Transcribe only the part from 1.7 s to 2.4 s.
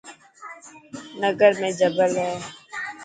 جبل هي.